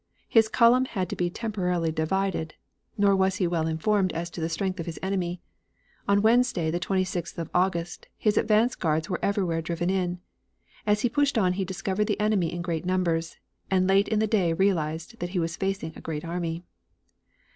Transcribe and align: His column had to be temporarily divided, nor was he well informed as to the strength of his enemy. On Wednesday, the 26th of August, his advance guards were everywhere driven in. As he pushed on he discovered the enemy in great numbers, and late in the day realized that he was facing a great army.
His 0.27 0.47
column 0.47 0.85
had 0.85 1.09
to 1.09 1.15
be 1.15 1.29
temporarily 1.29 1.91
divided, 1.91 2.55
nor 2.97 3.15
was 3.15 3.35
he 3.35 3.45
well 3.45 3.67
informed 3.67 4.11
as 4.13 4.31
to 4.31 4.41
the 4.41 4.49
strength 4.49 4.79
of 4.79 4.87
his 4.87 4.97
enemy. 5.03 5.43
On 6.07 6.23
Wednesday, 6.23 6.71
the 6.71 6.79
26th 6.79 7.37
of 7.37 7.51
August, 7.53 8.07
his 8.17 8.35
advance 8.35 8.73
guards 8.73 9.11
were 9.11 9.19
everywhere 9.23 9.61
driven 9.61 9.91
in. 9.91 10.19
As 10.87 11.01
he 11.01 11.07
pushed 11.09 11.37
on 11.37 11.53
he 11.53 11.65
discovered 11.65 12.05
the 12.07 12.19
enemy 12.19 12.51
in 12.51 12.63
great 12.63 12.83
numbers, 12.83 13.37
and 13.69 13.85
late 13.85 14.07
in 14.07 14.17
the 14.17 14.25
day 14.25 14.53
realized 14.53 15.19
that 15.19 15.29
he 15.37 15.39
was 15.39 15.55
facing 15.55 15.93
a 15.95 16.01
great 16.01 16.25
army. 16.25 16.63